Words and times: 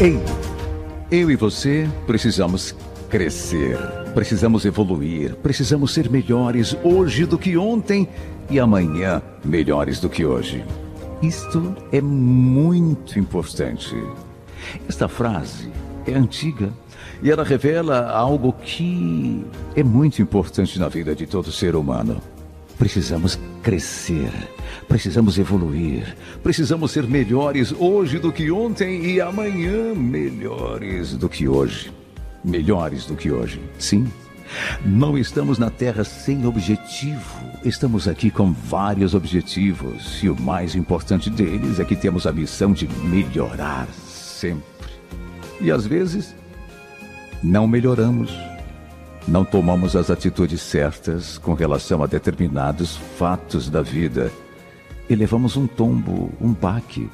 Ei, 0.00 0.16
eu 1.10 1.28
e 1.28 1.34
você 1.34 1.90
precisamos 2.06 2.72
crescer, 3.10 3.76
precisamos 4.14 4.64
evoluir, 4.64 5.34
precisamos 5.34 5.92
ser 5.92 6.08
melhores 6.08 6.76
hoje 6.84 7.26
do 7.26 7.36
que 7.36 7.56
ontem 7.56 8.08
e 8.48 8.60
amanhã 8.60 9.20
melhores 9.44 9.98
do 9.98 10.08
que 10.08 10.24
hoje. 10.24 10.64
Isto 11.20 11.74
é 11.90 12.00
muito 12.00 13.18
importante. 13.18 13.96
Esta 14.88 15.08
frase 15.08 15.68
é 16.06 16.14
antiga 16.14 16.72
e 17.20 17.28
ela 17.28 17.42
revela 17.42 18.08
algo 18.08 18.52
que 18.52 19.44
é 19.74 19.82
muito 19.82 20.22
importante 20.22 20.78
na 20.78 20.86
vida 20.86 21.12
de 21.12 21.26
todo 21.26 21.50
ser 21.50 21.74
humano. 21.74 22.22
Precisamos 22.78 23.38
crescer, 23.60 24.30
precisamos 24.86 25.36
evoluir, 25.36 26.16
precisamos 26.44 26.92
ser 26.92 27.08
melhores 27.08 27.72
hoje 27.72 28.20
do 28.20 28.30
que 28.30 28.52
ontem 28.52 29.04
e 29.04 29.20
amanhã 29.20 29.94
melhores 29.94 31.14
do 31.14 31.28
que 31.28 31.48
hoje. 31.48 31.92
Melhores 32.44 33.04
do 33.04 33.16
que 33.16 33.32
hoje, 33.32 33.60
sim. 33.80 34.06
Não 34.86 35.18
estamos 35.18 35.58
na 35.58 35.70
Terra 35.70 36.04
sem 36.04 36.46
objetivo. 36.46 37.42
Estamos 37.64 38.06
aqui 38.06 38.30
com 38.30 38.52
vários 38.52 39.12
objetivos 39.12 40.22
e 40.22 40.28
o 40.30 40.40
mais 40.40 40.76
importante 40.76 41.28
deles 41.28 41.80
é 41.80 41.84
que 41.84 41.96
temos 41.96 42.28
a 42.28 42.32
missão 42.32 42.72
de 42.72 42.88
melhorar 42.88 43.88
sempre. 44.06 44.62
E 45.60 45.72
às 45.72 45.84
vezes, 45.84 46.32
não 47.42 47.66
melhoramos 47.66 48.30
não 49.28 49.44
tomamos 49.44 49.94
as 49.94 50.10
atitudes 50.10 50.62
certas 50.62 51.36
com 51.36 51.52
relação 51.52 52.02
a 52.02 52.06
determinados 52.06 52.96
fatos 53.18 53.68
da 53.68 53.82
vida 53.82 54.32
e 55.08 55.14
levamos 55.14 55.54
um 55.54 55.66
tombo, 55.66 56.32
um 56.40 56.52
baque. 56.52 57.10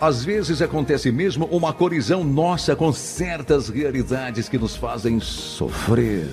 Às 0.00 0.24
vezes 0.24 0.60
acontece 0.60 1.12
mesmo 1.12 1.46
uma 1.46 1.72
colisão 1.72 2.24
nossa 2.24 2.74
com 2.74 2.92
certas 2.92 3.68
realidades 3.68 4.48
que 4.48 4.58
nos 4.58 4.76
fazem 4.76 5.20
sofrer, 5.20 6.28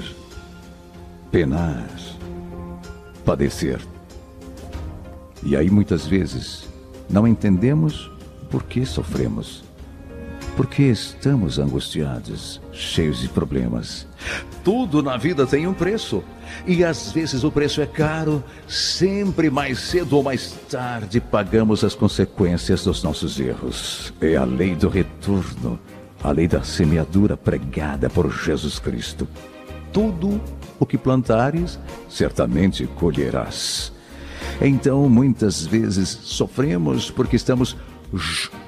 penar, 1.32 1.88
padecer. 3.24 3.80
E 5.44 5.56
aí 5.56 5.70
muitas 5.70 6.06
vezes 6.06 6.68
não 7.08 7.28
entendemos 7.28 8.10
por 8.50 8.64
que 8.64 8.86
sofremos. 8.88 9.64
Porque 10.62 10.84
estamos 10.84 11.58
angustiados, 11.58 12.62
cheios 12.72 13.20
de 13.22 13.28
problemas. 13.28 14.06
Tudo 14.64 15.02
na 15.02 15.18
vida 15.18 15.48
tem 15.48 15.66
um 15.66 15.74
preço. 15.74 16.24
E 16.68 16.84
às 16.84 17.12
vezes 17.12 17.44
o 17.44 17.52
preço 17.52 17.82
é 17.82 17.88
caro. 17.88 18.44
Sempre 18.68 19.50
mais 19.50 19.80
cedo 19.80 20.18
ou 20.18 20.22
mais 20.22 20.52
tarde 20.70 21.20
pagamos 21.20 21.84
as 21.84 21.96
consequências 21.96 22.84
dos 22.84 23.02
nossos 23.02 23.40
erros. 23.40 24.14
É 24.22 24.36
a 24.36 24.44
lei 24.44 24.76
do 24.76 24.88
retorno, 24.88 25.80
a 26.24 26.30
lei 26.30 26.48
da 26.48 26.62
semeadura 26.62 27.36
pregada 27.36 28.08
por 28.08 28.32
Jesus 28.32 28.78
Cristo. 28.78 29.28
Tudo 29.92 30.40
o 30.80 30.86
que 30.86 30.96
plantares, 30.96 31.80
certamente 32.08 32.86
colherás. 32.86 33.92
Então, 34.62 35.10
muitas 35.10 35.66
vezes 35.66 36.20
sofremos 36.22 37.10
porque 37.10 37.36
estamos 37.36 37.76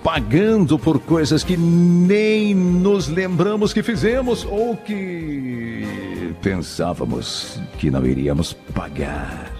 pagando 0.03 0.80
por 0.80 0.99
coisas 0.99 1.44
que 1.44 1.58
nem 1.58 2.55
nos 2.55 3.08
lembramos 3.08 3.73
que 3.73 3.83
fizemos 3.83 4.45
ou 4.45 4.75
que 4.77 6.33
pensávamos 6.41 7.59
que 7.77 7.91
não 7.91 8.05
iríamos 8.05 8.53
pagar. 8.73 9.52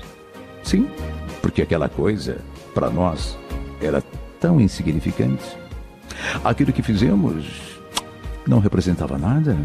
Sim, 0.64 0.88
porque 1.42 1.62
aquela 1.62 1.90
coisa, 1.90 2.38
para 2.74 2.90
nós, 2.90 3.38
era 3.82 4.02
tão 4.40 4.60
insignificante. 4.60 5.44
Aquilo 6.44 6.72
que 6.72 6.82
fizemos 6.82 7.46
não 8.48 8.60
representava 8.60 9.18
nada, 9.18 9.58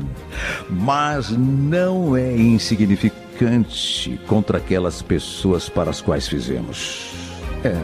mas 0.69 1.31
não 1.31 2.17
é 2.17 2.37
insignificante 2.37 4.21
contra 4.27 4.59
aquelas 4.59 5.03
pessoas 5.03 5.69
para 5.69 5.91
as 5.91 6.01
quais 6.01 6.27
fizemos. 6.27 7.13
É, 7.65 7.77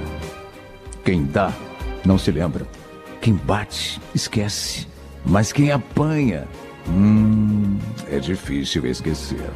quem 1.04 1.24
dá 1.26 1.52
não 2.04 2.18
se 2.18 2.30
lembra. 2.30 2.66
Quem 3.20 3.34
bate, 3.34 4.00
esquece. 4.14 4.86
Mas 5.24 5.52
quem 5.52 5.72
apanha, 5.72 6.46
hum, 6.88 7.78
é 8.10 8.18
difícil 8.18 8.86
esquecer. 8.86 9.50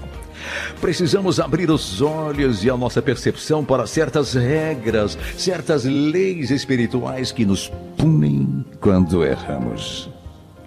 Precisamos 0.80 1.40
abrir 1.40 1.70
os 1.70 2.00
olhos 2.00 2.64
e 2.64 2.70
a 2.70 2.76
nossa 2.76 3.02
percepção 3.02 3.64
para 3.64 3.86
certas 3.86 4.34
regras, 4.34 5.18
certas 5.36 5.84
leis 5.84 6.50
espirituais 6.50 7.32
que 7.32 7.44
nos 7.44 7.70
punem 7.96 8.64
quando 8.80 9.24
erramos. 9.24 10.08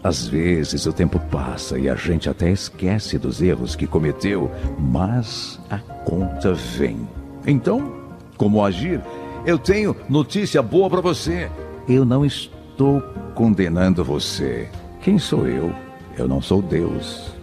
Às 0.04 0.28
vezes 0.28 0.86
o 0.86 0.94
tempo 0.94 1.20
passa 1.32 1.78
e 1.78 1.88
a 1.88 1.96
gente 1.96 2.30
até 2.30 2.50
esquece 2.50 3.20
dos 3.20 3.42
erros 3.42 3.76
que 3.76 3.86
cometeu, 3.86 4.52
mas 4.80 5.60
a 5.70 5.78
conta 5.78 6.54
vem. 6.54 7.08
Então, 7.46 7.94
como 8.36 8.66
agir? 8.66 9.00
Eu 9.46 9.58
tenho 9.60 9.96
notícia 10.10 10.62
boa 10.62 10.90
para 10.90 11.02
você. 11.02 11.50
Eu 11.94 12.06
não 12.06 12.26
estou 12.26 13.02
condenando 13.36 14.02
você. 14.02 14.70
Quem 15.02 15.20
sou 15.20 15.46
eu? 15.46 15.76
Eu 16.18 16.26
não 16.26 16.42
sou 16.42 16.62
Deus. 16.62 17.34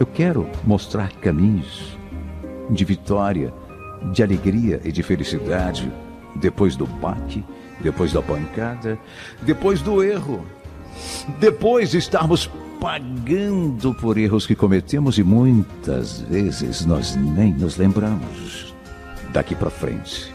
Eu 0.00 0.04
quero 0.04 0.50
mostrar 0.64 1.12
caminhos 1.12 1.96
de 2.68 2.84
vitória, 2.84 3.54
de 4.12 4.20
alegria 4.20 4.80
e 4.84 4.90
de 4.90 5.00
felicidade 5.00 5.92
depois 6.34 6.74
do 6.74 6.88
baque, 6.88 7.44
depois 7.80 8.12
da 8.12 8.20
pancada, 8.20 8.98
depois 9.42 9.80
do 9.80 10.02
erro, 10.02 10.44
depois 11.38 11.92
de 11.92 11.98
estarmos 11.98 12.50
pagando 12.80 13.94
por 13.94 14.18
erros 14.18 14.44
que 14.44 14.56
cometemos 14.56 15.18
e 15.18 15.22
muitas 15.22 16.20
vezes 16.22 16.84
nós 16.84 17.14
nem 17.14 17.54
nos 17.54 17.76
lembramos. 17.76 18.74
Daqui 19.32 19.54
para 19.54 19.70
frente, 19.70 20.34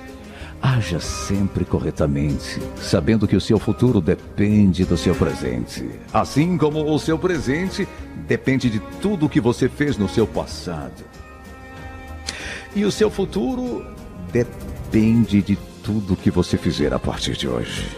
Haja 0.62 1.00
sempre 1.00 1.66
corretamente, 1.66 2.62
sabendo 2.78 3.28
que 3.28 3.36
o 3.36 3.42
seu 3.42 3.58
futuro 3.58 4.00
depende 4.00 4.86
do 4.86 4.96
seu 4.96 5.16
presente. 5.16 5.90
Assim 6.14 6.56
como 6.56 6.86
o 6.86 7.00
seu 7.00 7.18
presente 7.18 7.88
depende 8.28 8.70
de 8.70 8.80
tudo 9.02 9.28
que 9.28 9.42
você 9.42 9.68
fez 9.68 9.98
no 9.98 10.08
seu 10.08 10.28
passado. 10.28 11.04
E 12.76 12.86
o 12.86 12.92
seu 12.92 13.10
futuro 13.10 13.84
depende 14.32 15.42
de 15.42 15.58
tudo 15.84 16.16
que 16.16 16.30
você 16.30 16.58
fizer 16.58 16.94
a 16.94 17.00
partir 17.00 17.36
de 17.36 17.48
hoje. 17.48 17.98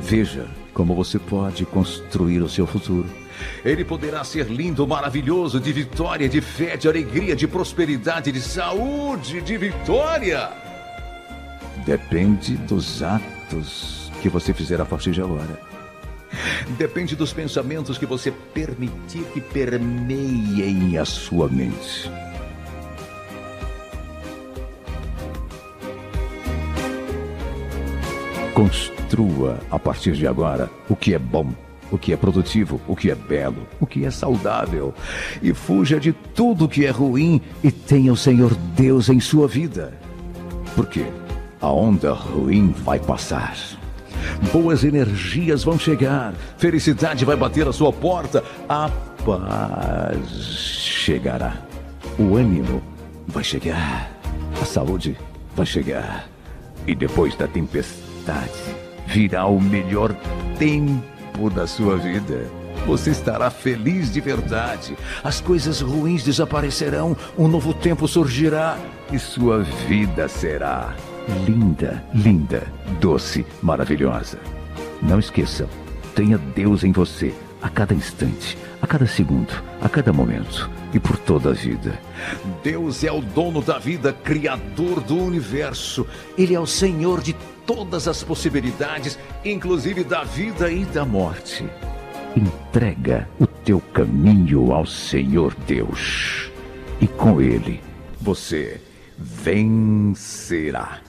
Veja 0.00 0.46
como 0.72 0.94
você 0.94 1.18
pode 1.18 1.66
construir 1.66 2.42
o 2.42 2.48
seu 2.48 2.66
futuro. 2.66 3.08
Ele 3.64 3.84
poderá 3.84 4.22
ser 4.22 4.46
lindo, 4.46 4.86
maravilhoso, 4.86 5.58
de 5.58 5.72
vitória, 5.72 6.28
de 6.28 6.40
fé, 6.40 6.76
de 6.76 6.86
alegria, 6.86 7.34
de 7.34 7.48
prosperidade, 7.48 8.30
de 8.30 8.40
saúde, 8.40 9.40
de 9.40 9.58
vitória 9.58 10.63
Depende 11.86 12.56
dos 12.56 13.02
atos 13.02 14.10
que 14.22 14.28
você 14.28 14.54
fizer 14.54 14.80
a 14.80 14.86
partir 14.86 15.12
de 15.12 15.20
agora. 15.20 15.60
Depende 16.78 17.14
dos 17.14 17.32
pensamentos 17.32 17.98
que 17.98 18.06
você 18.06 18.30
permitir 18.30 19.22
que 19.32 19.40
permeiem 19.40 20.96
a 20.96 21.04
sua 21.04 21.48
mente. 21.48 22.10
Construa 28.54 29.58
a 29.70 29.78
partir 29.78 30.12
de 30.12 30.26
agora 30.26 30.70
o 30.88 30.96
que 30.96 31.12
é 31.12 31.18
bom, 31.18 31.52
o 31.90 31.98
que 31.98 32.12
é 32.12 32.16
produtivo, 32.16 32.80
o 32.88 32.96
que 32.96 33.10
é 33.10 33.14
belo, 33.14 33.66
o 33.78 33.86
que 33.86 34.06
é 34.06 34.10
saudável. 34.10 34.94
E 35.42 35.52
fuja 35.52 36.00
de 36.00 36.12
tudo 36.12 36.68
que 36.68 36.86
é 36.86 36.90
ruim 36.90 37.42
e 37.62 37.70
tenha 37.70 38.12
o 38.12 38.16
Senhor 38.16 38.54
Deus 38.74 39.08
em 39.08 39.20
sua 39.20 39.46
vida. 39.46 39.92
Por 40.74 40.86
quê? 40.86 41.04
A 41.64 41.72
onda 41.72 42.12
ruim 42.12 42.74
vai 42.76 42.98
passar. 42.98 43.56
Boas 44.52 44.84
energias 44.84 45.64
vão 45.64 45.78
chegar. 45.78 46.34
Felicidade 46.58 47.24
vai 47.24 47.36
bater 47.36 47.66
a 47.66 47.72
sua 47.72 47.90
porta. 47.90 48.44
A 48.68 48.90
paz 49.24 50.28
chegará. 50.28 51.56
O 52.18 52.36
ânimo 52.36 52.82
vai 53.26 53.42
chegar. 53.42 54.10
A 54.60 54.64
saúde 54.66 55.16
vai 55.56 55.64
chegar. 55.64 56.28
E 56.86 56.94
depois 56.94 57.34
da 57.34 57.48
tempestade 57.48 58.52
virá 59.06 59.46
o 59.46 59.58
melhor 59.58 60.14
tempo 60.58 61.48
da 61.48 61.66
sua 61.66 61.96
vida. 61.96 62.44
Você 62.86 63.10
estará 63.10 63.48
feliz 63.48 64.12
de 64.12 64.20
verdade. 64.20 64.98
As 65.22 65.40
coisas 65.40 65.80
ruins 65.80 66.22
desaparecerão, 66.22 67.16
um 67.38 67.48
novo 67.48 67.72
tempo 67.72 68.06
surgirá 68.06 68.76
e 69.10 69.18
sua 69.18 69.62
vida 69.62 70.28
será 70.28 70.94
linda, 71.46 72.04
linda, 72.14 72.62
doce, 73.00 73.44
maravilhosa. 73.62 74.38
Não 75.02 75.18
esqueça, 75.18 75.68
tenha 76.14 76.38
Deus 76.38 76.84
em 76.84 76.92
você, 76.92 77.34
a 77.60 77.68
cada 77.68 77.94
instante, 77.94 78.56
a 78.80 78.86
cada 78.86 79.06
segundo, 79.06 79.52
a 79.80 79.88
cada 79.88 80.12
momento 80.12 80.70
e 80.92 81.00
por 81.00 81.18
toda 81.18 81.50
a 81.50 81.52
vida. 81.52 81.98
Deus 82.62 83.02
é 83.02 83.10
o 83.10 83.20
dono 83.20 83.60
da 83.60 83.78
vida, 83.78 84.12
criador 84.12 85.00
do 85.00 85.16
universo. 85.16 86.06
Ele 86.38 86.54
é 86.54 86.60
o 86.60 86.66
Senhor 86.66 87.20
de 87.20 87.34
todas 87.66 88.06
as 88.06 88.22
possibilidades, 88.22 89.18
inclusive 89.44 90.04
da 90.04 90.22
vida 90.22 90.70
e 90.70 90.84
da 90.84 91.04
morte. 91.04 91.68
Entrega 92.36 93.28
o 93.40 93.46
teu 93.46 93.80
caminho 93.80 94.72
ao 94.72 94.86
Senhor 94.86 95.54
Deus, 95.66 96.50
e 97.00 97.06
com 97.06 97.40
ele 97.40 97.80
você 98.20 98.80
vencerá. 99.18 101.03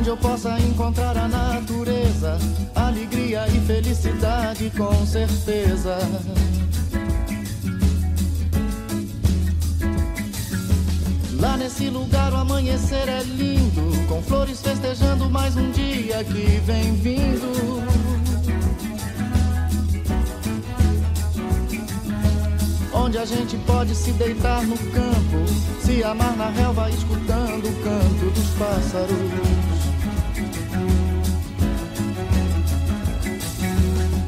Onde 0.00 0.08
eu 0.08 0.16
possa 0.16 0.58
encontrar 0.60 1.14
a 1.14 1.28
natureza, 1.28 2.38
alegria 2.74 3.46
e 3.48 3.60
felicidade 3.66 4.72
com 4.74 5.04
certeza. 5.04 5.98
Lá 11.38 11.58
nesse 11.58 11.90
lugar 11.90 12.32
o 12.32 12.36
amanhecer 12.36 13.10
é 13.10 13.22
lindo, 13.24 14.08
com 14.08 14.22
flores 14.22 14.62
festejando 14.62 15.28
mais 15.28 15.54
um 15.54 15.70
dia 15.70 16.24
que 16.24 16.62
vem 16.64 16.94
vindo. 16.94 17.84
Onde 22.94 23.18
a 23.18 23.26
gente 23.26 23.54
pode 23.66 23.94
se 23.94 24.12
deitar 24.12 24.62
no 24.62 24.78
campo, 24.78 25.82
se 25.82 26.02
amar 26.02 26.34
na 26.38 26.48
relva, 26.48 26.88
escutando 26.88 27.68
o 27.68 27.82
canto 27.82 28.30
dos 28.30 28.48
pássaros. 28.58 29.69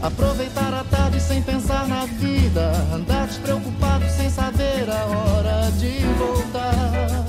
Aproveitar 0.02 0.74
a 0.74 0.82
tarde 0.82 1.20
sem 1.20 1.40
pensar 1.40 1.86
na 1.86 2.04
vida, 2.06 2.72
andar 2.92 3.28
despreocupado 3.28 4.04
sem 4.10 4.28
saber 4.28 4.90
a 4.90 5.04
hora 5.06 5.70
de 5.78 6.00
voltar. 6.18 7.24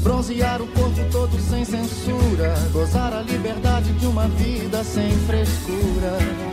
Bronzear 0.00 0.62
o 0.62 0.66
corpo 0.68 1.04
todo 1.10 1.40
sem 1.40 1.64
censura, 1.64 2.54
gozar 2.72 3.12
a 3.12 3.22
liberdade 3.22 3.92
de 3.94 4.06
uma 4.06 4.28
vida 4.28 4.84
sem 4.84 5.10
frescura. 5.26 6.49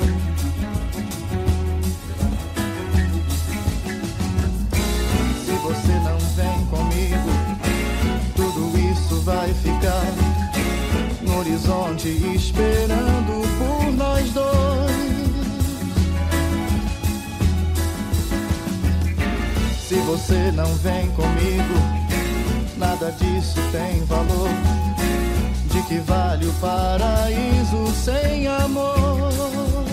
Esperando 12.10 13.42
por 13.58 13.92
nós 13.94 14.30
dois. 14.32 14.98
Se 19.88 19.96
você 19.96 20.52
não 20.52 20.74
vem 20.76 21.08
comigo, 21.12 21.74
nada 22.78 23.12
disso 23.12 23.60
tem 23.72 24.04
valor. 24.06 24.50
De 25.72 25.82
que 25.84 26.00
vale 26.00 26.46
o 26.46 26.54
paraíso 26.54 27.88
sem 28.04 28.48
amor? 28.48 29.87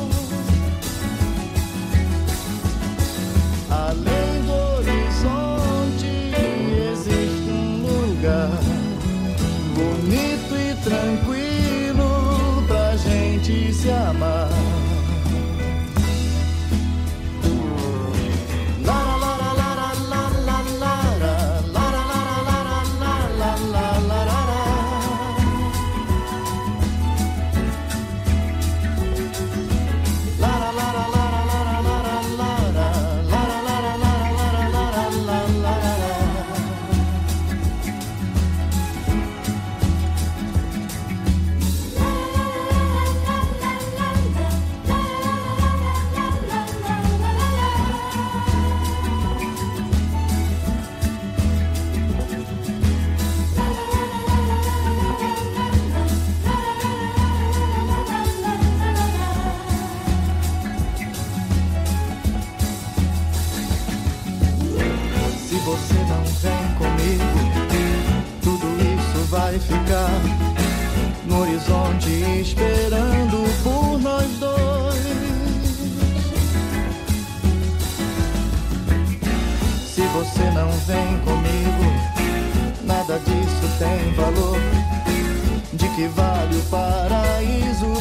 Esperando 72.44 73.42
por 73.62 73.98
nós 74.00 74.28
dois. 74.38 74.94
Se 79.86 80.02
você 80.02 80.50
não 80.50 80.70
vem 80.86 81.18
comigo, 81.20 81.84
nada 82.84 83.18
disso 83.20 83.78
tem 83.78 84.12
valor. 84.12 84.58
De 85.72 85.88
que 85.88 86.06
vale 86.08 86.56
o 86.56 86.62
paraíso 86.64 87.94